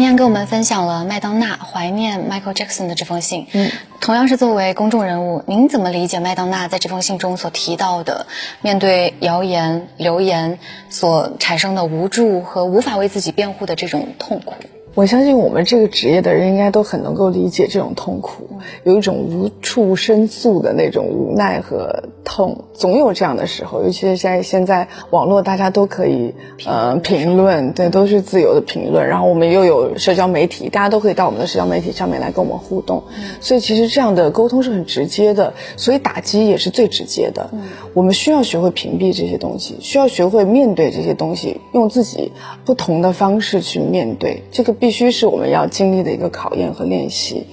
[0.00, 3.46] 今天跟我们分享了麦当娜怀念 Michael Jackson 的这封信。
[3.52, 8.26] 嗯，同样是作为公众人物，您怎么理解麦当娜在这封信中所提到的，
[8.62, 10.58] 面对谣言、流言
[10.88, 14.54] 所产生的无助和无法为自己辩护的这种痛苦？
[14.94, 18.48] 我相信我们这个职业的人应该都很能够理解这种痛苦，
[18.82, 23.82] 有一种无处申诉的那种无奈和痛，总有这样的时候。
[23.82, 26.34] 尤其是在现在网络，大家都可以
[26.66, 29.06] 呃评论，对，都是自由的评论。
[29.06, 33.04] 然后我们又有社交媒体，大家都可以到我们的社交媒体上面来跟我们互动。
[33.40, 37.48] 所以其实这样的沟通是很直接的，所以打击也是最直接的。
[37.94, 42.32] 我们需要学会屏蔽这些东西，需要学会面对这些东西，用自己
[42.64, 44.74] 不同的方式去面对这个。
[44.80, 47.46] 必须是我们要经历的一个考验和练习。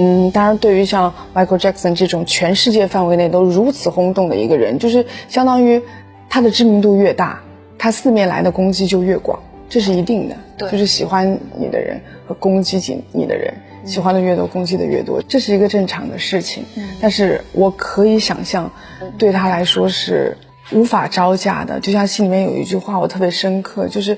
[0.00, 5.82] 嗯，当然，对于像 Michael Jackson 这种全世界范围内都如此轰动的一个人，就是相当于
[6.28, 7.42] 他的知名度越大，
[7.76, 9.36] 他四面来的攻击就越广，
[9.68, 10.36] 这是一定的。
[10.56, 12.78] 对，就是喜欢你的人和攻击
[13.10, 13.52] 你的人，
[13.84, 16.62] 喜欢的越多，攻击的越多，这是一个正常的事情。
[16.76, 18.70] 嗯，但是我可以想象，
[19.18, 20.36] 对他来说是
[20.70, 21.80] 无法招架的。
[21.80, 24.16] 就像戏里面有一句话，我特别深刻，就是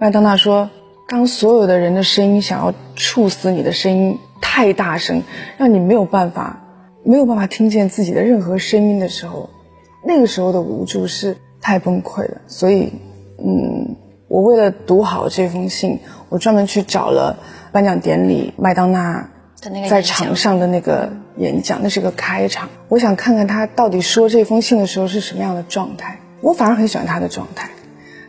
[0.00, 0.68] 麦当娜说。
[1.08, 5.22] 当所有的人的声音想要处死你的声音太大声，
[5.56, 6.60] 让你没有办法
[7.02, 9.48] 没有办法听见自己的任何声音的时候，
[10.04, 12.42] 那个时候的无助是太崩溃了。
[12.46, 12.92] 所以，
[13.38, 13.96] 嗯，
[14.28, 17.38] 我为了读好这封信，我专门去找了
[17.72, 19.30] 颁奖典礼麦当娜
[19.88, 22.68] 在场上的那个演讲，那是个开场。
[22.88, 26.18] 我想看看他到底说这封信的时候是什么样的状态。
[26.42, 27.70] 我反而很喜欢他的状态。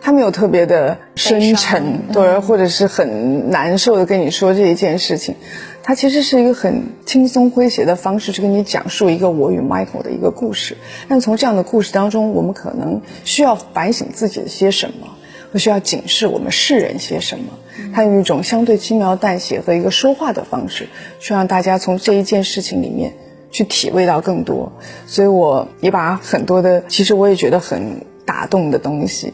[0.00, 5.34] 他没有特别的深沉，对，或者是很难受的跟你说这一件事情，
[5.82, 10.76] 他其实是一个很轻松诙谐的方式去跟你讲述一个我与 Michael 的一个故事。
[11.08, 15.08] 但从这样的故事当中，我们可能需要反省自己的些什么，
[15.52, 17.44] 或需要警示我们世人些什么。
[17.92, 23.12] 他用一种相对轻描淡写和一个说话的方式，去让大家从这一件事情里面
[23.50, 24.72] 去体味到更多。
[25.06, 29.32] 所以我也把很多的，其实我也觉得很打动的东西。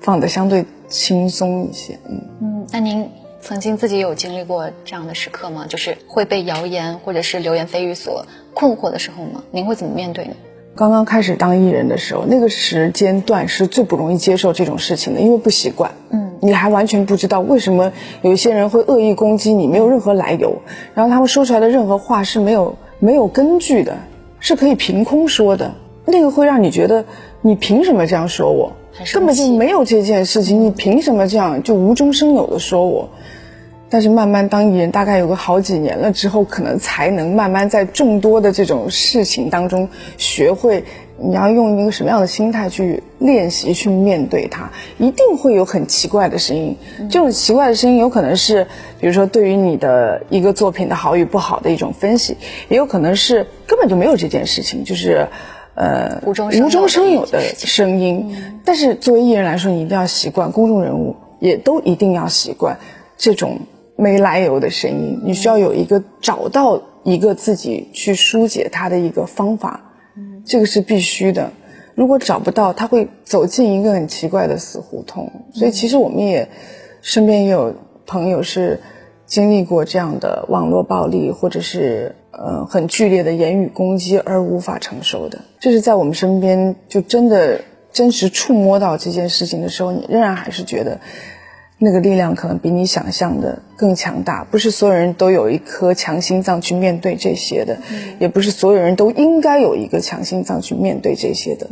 [0.00, 3.06] 放的相对轻松一些，嗯嗯，那您
[3.38, 5.66] 曾经自己有经历过这样的时刻吗？
[5.68, 8.24] 就是会被谣言或者是流言蜚语所
[8.54, 9.42] 困惑的时候吗？
[9.50, 10.32] 您会怎么面对呢？
[10.74, 20.56] 刚刚开始当艺人的时候，那个时间段是最不容易接受这种事情的，因为不习惯，嗯，你还完全不知道为什么有一些人会恶意攻击你，没有任何来由，
[20.94, 23.94] 然后他们说出来的任何话是没有没有根据的，
[24.38, 25.70] 是可以凭空说的，
[26.06, 27.04] 那个会让你觉得
[27.42, 28.72] 你凭什么这样说我？
[29.14, 33.08] 根本就没有这件事情，你凭什么这样就无中生有的说我？
[33.88, 40.84] 但是慢慢当艺人，大概有个好几年了之后，可能才能慢慢在众多的这种事情当中，学会
[41.18, 44.70] 你要用一个什么样的心态去练习去面对它。
[44.98, 46.76] 一定会有很奇怪的声音，
[47.08, 48.66] 这种奇怪的声音有可能是，
[49.00, 52.36] 比如说对于你的一个作品的好与不好的一种分析，
[52.68, 55.26] 也有可能是根本就没有这件事情，就是。
[55.74, 62.78] 呃，无中生有的声音，但是作为艺人来说，你一定要习惯；公众人物也都一定要习惯
[63.16, 63.60] 这种
[63.96, 65.22] 没来由的声音。
[65.24, 69.80] 你需要有一个找到一个自己去疏解它的一个方法，
[70.44, 71.50] 这个是必须的。
[71.94, 75.30] 如果找不到，他会走进一个很奇怪的死胡同。
[75.54, 76.48] 所以，其实我们也
[77.00, 77.74] 身边也有
[78.06, 78.80] 朋友是
[79.24, 82.16] 经历过这样的网络暴力，或者是。
[82.32, 87.60] 呃，很剧烈的言语攻击而无法承受的，这是在我们身边就真的
[87.92, 91.00] 真实触摸到这件事情的时候，你仍然还是觉得
[91.76, 94.44] 那个力量可能比你想象的更强大。
[94.44, 97.76] 不是所有人都有一颗强心脏去面对这些的，
[98.20, 101.66] 也不是所有人都应该有一个强心脏去面对这些的。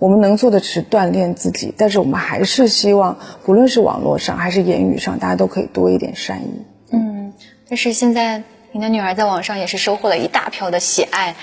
[0.00, 6.66] 我们能做的只是锻炼自己，但是我们还是希望，不论是网络上还是言语上，大家都可以多一点善意。
[6.90, 7.32] 嗯，
[7.68, 8.42] 但是现在。
[8.72, 11.34] 你的女儿在网上也是收获了一大票的喜爱，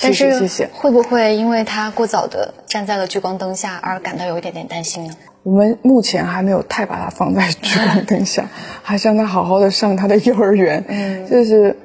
[0.00, 5.14] 但是会不会因为她过早的站在了聚光灯下而感到有一点点担心呢？
[5.44, 8.48] 我们目前还没有太把她放在聚光灯下，
[8.82, 10.84] 还是让她好好的上她的幼儿园。
[10.88, 11.76] 嗯，就是。